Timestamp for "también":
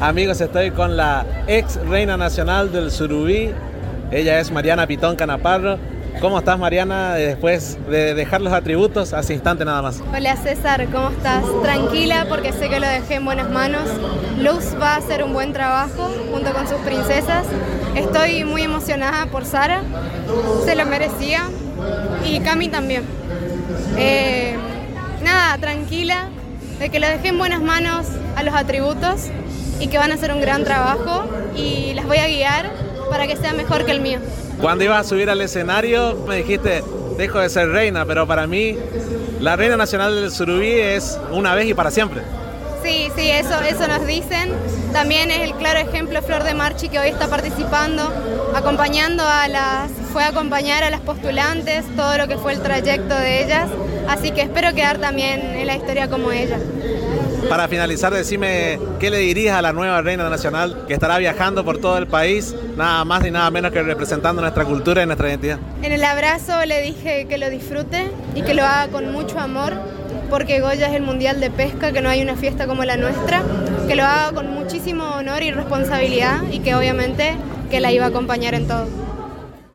22.68-23.02, 44.92-45.30, 54.98-55.40